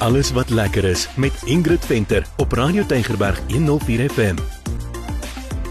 [0.00, 4.36] Alles wat lekker is met Ingrid Venter op Radio Tygerberg 104 FM.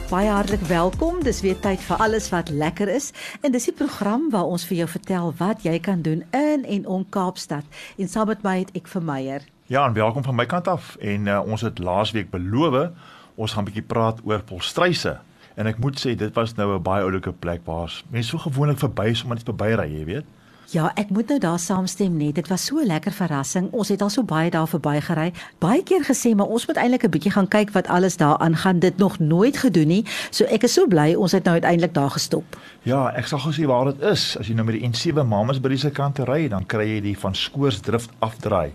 [0.09, 1.23] Baie hartlik welkom.
[1.23, 3.09] Dis weer tyd vir alles wat lekker is
[3.41, 6.85] en dis die program waar ons vir jou vertel wat jy kan doen in en
[6.85, 7.65] om Kaapstad.
[7.97, 9.49] En saam met my het ek vir Meyer.
[9.65, 10.93] Ja, en welkom van my kant af.
[11.01, 12.91] En uh, ons het laasweek beloof
[13.35, 15.17] ons gaan 'n bietjie praat oor Volstruise.
[15.55, 18.77] En ek moet sê dit was nou 'n baie oulike plek waar mense so gewoonlik
[18.77, 20.25] verby is om net verby ry, jy weet.
[20.69, 22.35] Ja, ek moet nou daar saamstem net.
[22.37, 23.71] Dit was so 'n lekker verrassing.
[23.71, 25.33] Ons het al so baie daar verbygery.
[25.57, 28.79] Baie keer gesê, maar ons moet eintlik 'n bietjie gaan kyk wat alles daar aangaan.
[28.79, 30.05] Dit nog nooit gedoen nie.
[30.29, 32.57] So ek is so bly ons het nou uiteindelik daar gestop.
[32.83, 34.37] Ja, ek sal gou sê waar dit is.
[34.37, 37.17] As jy nou met die N7 Mamas by die kant ry, dan kry jy die
[37.17, 38.71] van Skoorsdrift afdraai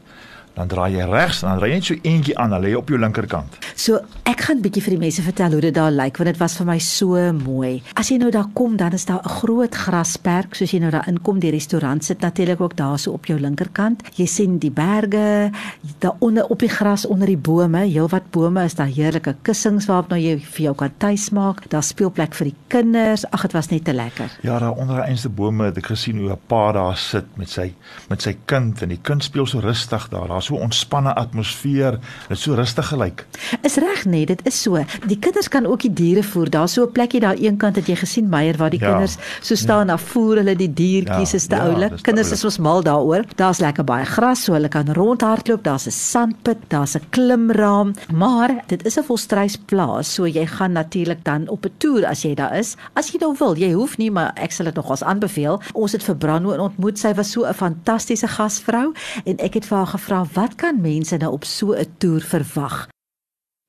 [0.55, 2.79] dan draai jy regs en dan ry jy net so eentjie aan, dan lê jy
[2.79, 3.59] op jou linkerkant.
[3.75, 3.99] So,
[4.31, 6.69] ek gaan bietjie vir die mense vertel hoe dit daar lyk want dit was vir
[6.69, 7.83] my so mooi.
[7.99, 11.09] As jy nou daar kom, dan is daar 'n groot grasperk soos jy nou daar
[11.09, 14.03] inkom, die restaurant sit natuurlik ook daar so op jou linkerkant.
[14.17, 15.51] Jy sien die berge,
[15.99, 20.09] daar onder op die gras onder die bome, heelwat bome is daar heerlike kussings waarop
[20.09, 21.69] nou jy vir jou kan tuis maak.
[21.71, 23.25] Daar speelplek vir die kinders.
[23.31, 24.31] Ag, dit was net te lekker.
[24.43, 27.49] Ja, daar onder die eenste bome het ek gesien hoe 'n pa daar sit met
[27.49, 27.75] sy
[28.09, 30.29] met sy kind en die kind speel so rustig daar.
[30.29, 31.99] Daar so ontspanne atmosfeer.
[32.29, 33.27] Dit so rustig gelyk.
[33.63, 34.85] Is reg nee, dit is so.
[35.07, 36.51] Die kinders kan ook die diere voer.
[36.51, 38.91] Daar's so 'n plekkie daar eenkant het jy gesien Meyer waar die ja.
[38.91, 39.93] kinders so staan ja.
[39.93, 41.37] na voer hulle die diertjies ja.
[41.37, 42.03] is te ja, oulik.
[42.03, 43.25] Kinders is ons mal daaroor.
[43.37, 45.65] Daar's lekker baie gras so hulle kan rondhardloop.
[45.65, 47.95] Daar's 'n sandput, daar's 'n klimraam.
[48.13, 52.35] Maar dit is 'n volstruisplaas, so jy gaan natuurlik dan op 'n toer as jy
[52.35, 52.77] daar is.
[52.93, 55.61] As jy nou wil, jy hoef nie, maar ek sal dit nogals aanbeveel.
[55.73, 56.99] Ons het vir Brando ontmoet.
[56.99, 58.93] Sy was so 'n fantastiese gasvrou
[59.25, 62.94] en ek het vir haar gevra wat kan mense nou op so 'n toer verwag?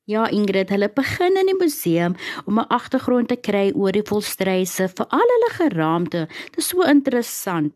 [0.06, 2.14] Ja Ingrid, hulle begin in die museum
[2.46, 6.28] om 'n agtergrond te kry oor die volstryse vir al hulle geraamte.
[6.52, 7.74] Dit is so interessant.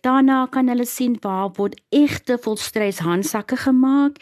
[0.00, 4.16] Daarna kan hulle sien waar word egte volstrys handsakke gemaak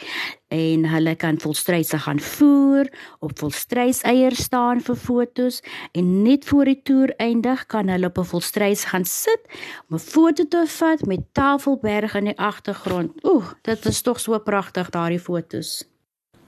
[0.49, 5.63] en hulle kan volstryse gaan voer, op volstrys eiers staan vir fotos
[5.93, 9.43] en net voor die toer eindig kan hulle op 'n volstrys gaan sit
[9.89, 13.13] om 'n foto te vat met Tafelberg in die agtergrond.
[13.25, 15.94] Oeh, dit is tog so pragtig daardie fotos.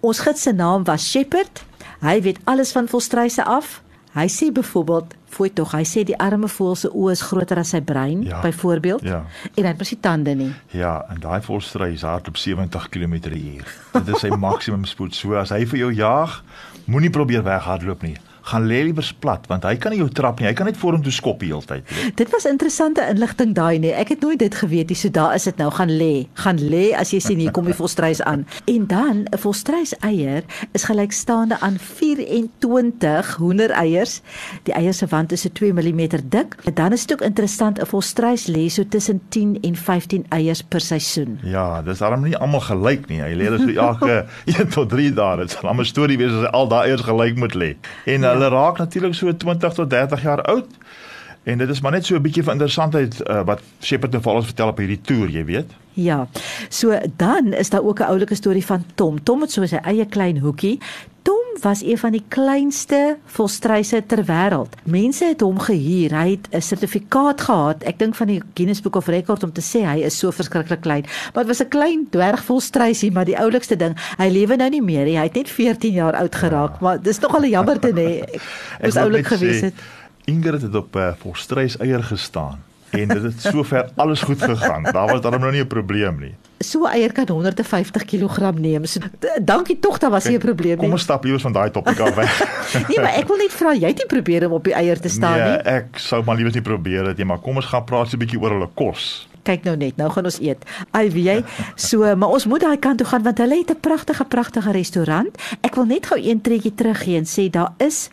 [0.01, 1.65] Ons gids se naam was Shepherd.
[2.01, 3.83] Hy weet alles van volstryse af.
[4.17, 7.69] Hy sê byvoorbeeld, "Fooi tog, hy sê die arme voël se oë is groter as
[7.69, 9.25] sy brein, ja, byvoorbeeld." Ja.
[9.55, 10.53] En hy het mos nie tande nie.
[10.71, 13.65] Ja, en daai volstrys hardloop 70 km/h.
[13.93, 15.15] Dit is sy maksimum spoed.
[15.15, 16.43] So as hy vir jou jaag,
[16.84, 20.47] moenie probeer weghardloop nie gaan lê liewer plat want hy kan nie jou trap nie.
[20.49, 21.89] Hy kan net vorentoe skop die hele tyd.
[22.19, 23.93] Dit was interessante inligting daai nee.
[23.97, 24.99] Ek het nooit dit geweet nie.
[24.99, 26.27] So daar is dit nou gaan lê.
[26.43, 28.47] Gaan lê as jy sien hier kom die volstrys aan.
[28.71, 34.21] En dan 'n volstrys eier is gelykstaande aan 24 hoendereiers.
[34.65, 36.57] Die eier se wand is so 2 mm dik.
[36.65, 40.63] En dan is dit ook interessant 'n volstrys lê so tussen 10 en 15 eiers
[40.63, 41.39] per seisoen.
[41.43, 43.21] Ja, dis daarom nie almal gelyk nie.
[43.21, 44.27] Hy lê dus elke
[44.59, 45.37] 1 tot 3 dae.
[45.37, 47.77] Dit sal 'n storie wees as al daai eiers gelyk moet lê.
[48.05, 50.69] En ja hulle raak natuurlik so 20 tot 30 jaar oud.
[51.47, 54.33] En dit is maar net so 'n bietjie van interessantheid uh, wat Shepard nou vir
[54.33, 55.71] ons vertel op hierdie toer, jy weet.
[55.95, 56.29] Ja.
[56.69, 59.23] So dan is daar ook 'n oulike storie van Tom.
[59.23, 60.79] Tom het so sy eie klein hoekie.
[61.23, 64.75] Tom was een van die kleinste volstryse ter wêreld.
[64.84, 66.19] Mense het hom gehuur.
[66.19, 67.83] Hy het 'n sertifikaat gehad.
[67.83, 70.81] Ek dink van die Guinness Book of Records om te sê hy is so verskriklik
[70.81, 71.05] klein.
[71.34, 74.83] Maar dit was 'n klein dwerg volstrysie, maar die oulikste ding, hy lewe nou nie
[74.83, 75.17] meer nie.
[75.17, 76.78] Hy het net 14 jaar oud geraak, ja.
[76.81, 78.41] maar dis nogal 'n jammer te nê.
[78.81, 79.75] Dis oulik gewees het.
[80.26, 82.59] Ingrid het op 'n uh, volstrys eier gestaan
[82.91, 84.82] en dit het sover alles goed gegaan.
[84.82, 86.34] Daar was daarom nou nie 'n probleem nie.
[86.59, 88.84] So eier kan 150 kg neem.
[88.84, 89.00] So
[89.42, 90.84] dankie tog, daar was nie 'n probleem nie.
[90.84, 92.32] Kom ons stap liewer van daai topik af weg.
[92.88, 95.09] nee, maar ek wil net vra, jy het nie probeer om op die eier te
[95.09, 95.62] staan nee, nie?
[95.62, 98.16] Nee, ek sou maar liewer nie probeer dit nie, maar kom ons gaan praat so
[98.16, 99.28] 'n bietjie oor hulle kos.
[99.42, 100.65] Kyk nou net, nou gaan ons eet.
[100.91, 101.44] Ai wie jy.
[101.75, 105.31] So, maar ons moet daai kant toe gaan want hulle het 'n pragtige pragtige restaurant.
[105.60, 108.10] Ek wil net gou een treukie teruggee en sê daar is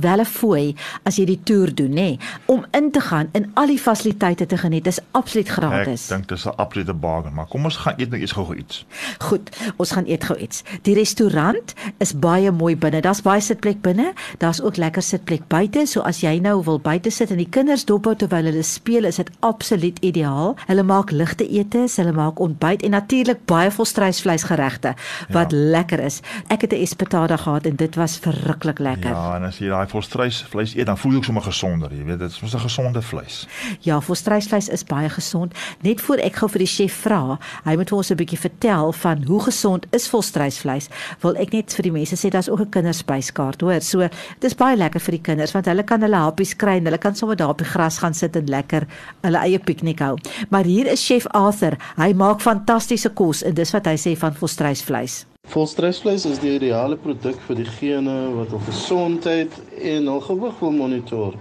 [0.00, 3.50] wel 'n fooi as jy die toer doen nê nee, om in te gaan en
[3.54, 6.10] al die fasiliteite te geniet is absoluut gratis.
[6.10, 8.84] Ek dink dis 'n absolute bargain, maar kom ons gaan eet net iets gou iets.
[9.18, 10.62] Goed, ons gaan eet gou iets.
[10.82, 13.00] Die restaurant is baie mooi binne.
[13.00, 14.12] Daar's baie sitplek binne.
[14.38, 17.84] Daar's ook lekker sitplek buite, so as jy nou wil buite sit en die kinders
[17.84, 20.56] dophou terwyl hulle speel, is dit absoluut ideaal.
[20.66, 24.94] Hulle maak ligte etes, hulle maak ontbyt en natuurlik baie volstruisvleisgeregte
[25.30, 25.58] wat ja.
[25.58, 26.20] lekker is.
[26.48, 29.10] Ek het 'n espetada gehad en dit was verruklik lekker.
[29.10, 32.04] Ja, en as jy daai daai volstruisvleis eet, dan voel jy ook sommer gesonder, jy
[32.04, 33.46] weet, dit is mos 'n gesonde vleis.
[33.80, 35.54] Ja, volstruisvleis is baie gesond.
[35.82, 38.92] Net voor ek gou vir die chef vra, hy moet vir ons 'n bietjie vertel
[38.92, 40.88] van hoe gesond is volstruisvleis.
[41.20, 43.80] Wil ek net vir die mense sê daar's ook 'n kinderspyskaart, hoor.
[43.80, 46.84] So, dit is baie lekker vir die kinders want hulle kan hulle happies kry en
[46.84, 48.86] hulle kan sommer daar op die gras gaan sit en lekker
[49.22, 50.18] hulle eie piknik hou.
[50.50, 51.76] Maar hier is chef Arthur.
[51.96, 55.26] Hy maak fantastiese kos en dis wat hy sê van volstruisvleis.
[55.46, 61.36] Volstruisvleis is die ideale produk vir diegene wat hul gesondheid en hul gewig wil monitor.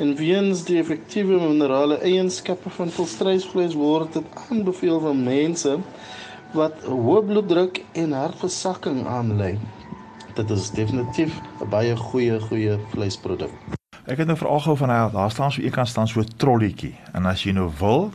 [0.00, 5.74] En weens die effektiewe minerale eienskappe van volstruisvleis word dit aanbeveel vir mense
[6.54, 9.56] wat hoë bloeddruk en hartversakking aanlei.
[10.38, 13.52] Dit is definitief 'n baie goeie goeie vleisproduk.
[14.06, 16.30] Ek het nou veral gehou van hy daar staan so een kant staan so 'n
[16.36, 18.12] trolletjie en as jy nou wil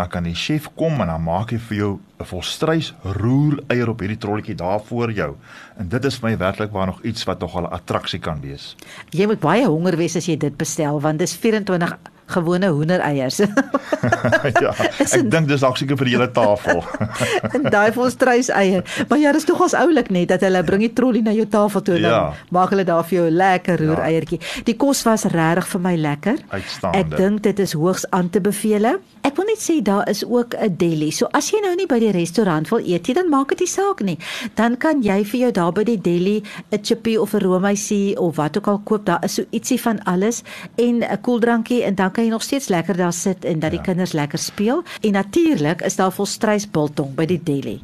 [0.00, 3.88] dan kan die chef kom en dan maak hy vir jou 'n volstruis roer eier
[3.88, 5.36] op hierdie trolletjie daar voor jou.
[5.76, 8.40] En dit is vir my werklik waar nog iets wat nog al 'n attraksie kan
[8.40, 8.76] wees.
[9.10, 11.98] Jy moet baie honger wees as jy dit bestel want dis 24
[12.30, 13.40] gewone hoendereiers.
[14.64, 16.82] ja, ek dink dis dalk seker vir die hele tafel.
[17.54, 18.84] en daai volstruis eier.
[19.08, 21.84] Maar ja, dis tog ons oulik net dat hulle bring die trollie na jou tafel
[21.86, 22.10] toe en ja.
[22.10, 24.40] dan maak hulle daar vir jou 'n lekker roer eiertjie.
[24.40, 24.62] Ja.
[24.64, 26.38] Die kos was regtig vir my lekker.
[26.48, 26.98] Uitstaande.
[26.98, 28.86] Ek dink dit is hoogs aan te beveel.
[29.26, 31.10] Ek wil net sê daar is ook 'n deli.
[31.10, 33.68] So as jy nou nie by die restaurant wil eet nie, dan maak dit nie
[33.68, 34.18] saak nie.
[34.54, 36.42] Dan kan jy vir jou daar by die deli
[36.72, 39.04] 'n chippy of 'n roomysie of wat ook al koop.
[39.04, 40.42] Daar is so ietsie van alles
[40.76, 43.80] en 'n koeldrankie en dan kan jy nog steeds lekker daar sit en dat die
[43.80, 43.84] ja.
[43.84, 44.82] kinders lekker speel.
[45.00, 47.78] En natuurlik is daar volstruis biltong by die deli.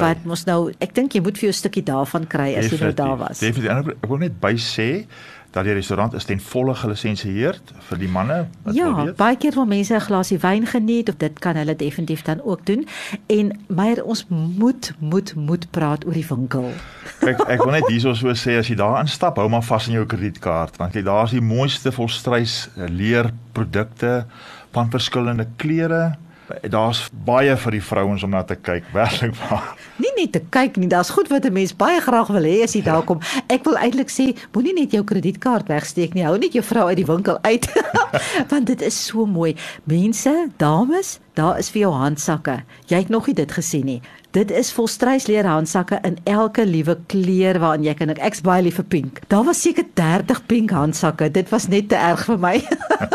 [0.00, 2.80] Wat mos nou, ek dink jy moet vir jou 'n stukkie daarvan kry as jy
[2.80, 3.38] nou daar was.
[3.38, 3.92] Definitief.
[4.02, 5.04] Ek wil net by sê
[5.52, 7.58] dat die restaurant is ten volle gelisensieer
[7.88, 9.12] vir die manne wat ja, wil weet.
[9.12, 12.42] Ja, baie keer wil mense 'n glasie wyn geniet of dit kan hulle definitief dan
[12.42, 12.86] ook doen.
[13.26, 16.70] En maar ons moet moet moet praat oor die winkel.
[17.20, 19.94] Kyk, ek wil net hierso so sê as jy daar instap, hou maar vas in
[20.00, 24.26] jou kredietkaart want kyk daar's die mooiste volstruis leerprodukte
[24.72, 26.16] van verskillende kleure
[26.70, 29.72] daar's baie vir die vrouens om na te kyk, werklik waar.
[30.02, 32.74] Nie net te kyk nie, daar's goed wat 'n mens baie graag wil hê as
[32.74, 33.20] jy daar kom.
[33.48, 36.24] Ek wil eintlik sê, moenie net jou kredietkaart wegsteek nie.
[36.24, 37.66] Hou net jou vrou uit die winkel uit.
[38.50, 39.56] Want dit is so mooi.
[39.84, 42.62] Mense, dames, daar is vir jou handsakke.
[42.86, 44.02] Jy het nog nie dit gesien nie.
[44.32, 48.86] Dit is volstruisleer handsakke in elke liewe kleur waarin jy kan ek's baie lief vir
[48.88, 49.18] pink.
[49.28, 51.26] Daar was seker 30 pink handsakke.
[51.28, 52.54] Dit was net te erg vir my.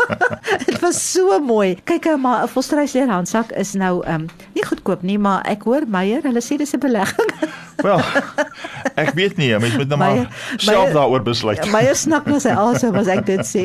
[0.68, 1.72] Dit was so mooi.
[1.90, 5.66] Kyk eh, maar 'n volstruisleer handsak is nou ehm um, nie goedkoop nie, maar ek
[5.66, 7.32] hoor Meyer, hulle sê dis 'n belegging.
[7.86, 8.02] Wel.
[8.94, 11.66] Ek weet nie, mens moet nou maar self daaroor besluit.
[11.74, 13.64] Meyer snak na sy asem as ek dit sê.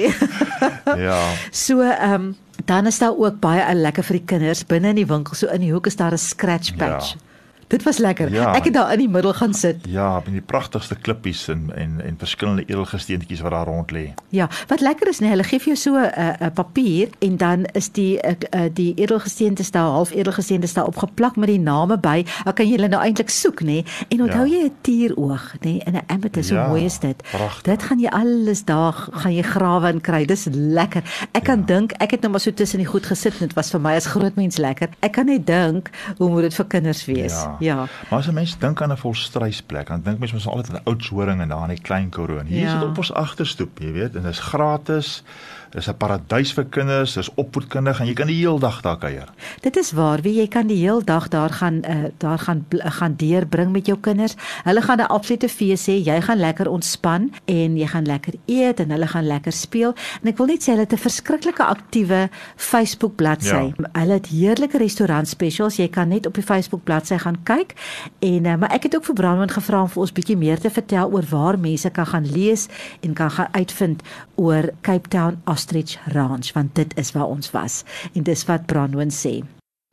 [0.97, 1.21] ja.
[1.51, 2.35] So ehm um,
[2.65, 5.35] dan is daar ook baie lekker vir die kinders binne in die winkel.
[5.35, 7.13] So in die hoek is daar 'n scratch patch.
[7.13, 7.32] Ja.
[7.73, 8.29] Dit was lekker.
[8.33, 9.77] Ja, ek het daar in die middel gaan sit.
[9.89, 14.03] Ja, met die pragtigste klippies en en en verskillende edelgesteentjies wat daar rond lê.
[14.29, 17.09] Ja, wat lekker is, nee, hulle gee vir jou so 'n uh, 'n uh, papier
[17.19, 21.59] en dan is die uh, uh, die edelgesteente daar half edelgesteente daar opgeplak met die
[21.59, 22.25] name by.
[22.43, 23.65] Dan kan jy hulle nou eintlik soek, nê?
[23.65, 23.85] Nee?
[24.07, 24.57] En onthou ja.
[24.57, 25.57] jy 'n tieroog, nê?
[25.59, 25.81] Nee?
[25.83, 27.23] En 'n amethyst, ja, hoe mooi is dit?
[27.31, 27.73] Prachtig.
[27.73, 30.25] Dit gaan jy alles daar gaan jy grawe en kry.
[30.25, 31.03] Dis lekker.
[31.31, 31.65] Ek kan ja.
[31.65, 33.95] dink, ek het nou maar so tussen die goed gesit en dit was vir my
[33.95, 34.89] as groot mens lekker.
[34.99, 37.33] Ek kan net dink hoe moet dit vir kinders wees?
[37.33, 37.57] Ja.
[37.63, 37.75] Ja.
[38.09, 40.89] Maar as 'n mens dink aan 'n volstruisplek, dan dink mens mos altyd aan 'n
[40.89, 42.45] oud horing en daar in die klein koroon.
[42.45, 42.73] Hier ja.
[42.73, 45.23] is dit op ons agterstoep, jy weet, en dit is gratis.
[45.73, 49.29] Dis 'n paradys vir kinders, dis opvoedkundig en jy kan die hele dag daar kuier.
[49.61, 53.15] Dit is waar, wie jy kan die hele dag daar gaan uh, daar gaan gaan
[53.17, 54.35] deurbring met jou kinders.
[54.63, 55.97] Hulle gaan 'n absolute fees hê.
[56.05, 59.95] Jy gaan lekker ontspan en jy gaan lekker eet en hulle gaan lekker speel.
[60.21, 63.73] En ek wil net sê hulle het 'n verskriklike aktiewe Facebook bladsy.
[63.73, 63.89] Ja.
[63.91, 65.75] Hulle het heerlike restaurant specials.
[65.75, 67.73] Jy kan net op die Facebook bladsy gaan kyk.
[68.19, 70.69] En uh, maar ek het ook vir Brandon gevra om vir ons bietjie meer te
[70.69, 72.67] vertel oor waar mense kan gaan lees
[73.01, 74.01] en kan gaan uitvind
[74.35, 78.65] oor Cape Town as Ostrich Ranch want dit is waar ons was en dis wat
[78.67, 79.43] Brandon sê.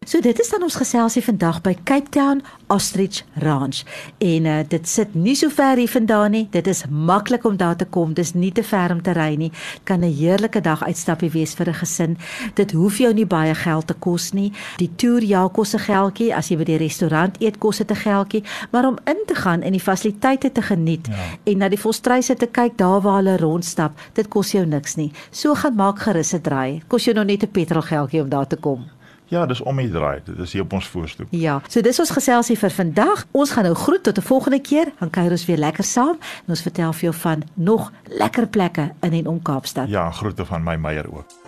[0.08, 2.38] So dit is dan ons geselsie vandag by Cape Town
[2.72, 3.82] Ostrich Ranch.
[4.24, 6.46] En uh, dit sit nie so ver hier vandaan nie.
[6.48, 8.14] Dit is maklik om daar te kom.
[8.16, 9.50] Dis nie te ver om te ry nie.
[9.84, 12.16] Kan 'n heerlike dag uitstappie wees vir 'n gesin.
[12.54, 14.52] Dit hoef jou nie baie geld te kos nie.
[14.78, 17.96] Die toer ja kos 'n geldjie as jy by die restaurant eet kos dit 'n
[17.96, 21.14] geldjie, maar om in te gaan en die fasiliteite te geniet ja.
[21.44, 25.12] en na die volstruise te kyk daar waar hulle rondstap, dit kos jou niks nie.
[25.30, 26.82] So gaan maak gerus 'n draai.
[26.86, 28.97] Kos jou nog net 'n petrolgeldjie om daar te kom.
[29.28, 30.20] Ja, dis om die draai.
[30.24, 31.26] Dit is hier op ons voorstoep.
[31.30, 33.26] Ja, so dis ons geselsie vir vandag.
[33.30, 34.92] Ons gaan nou groet tot 'n volgende keer.
[34.98, 38.92] Dan kuier ons weer lekker saam en ons vertel vir jou van nog lekker plekke
[39.00, 39.88] in en om Kaapstad.
[39.88, 41.47] Ja, groete van my Meyer ook.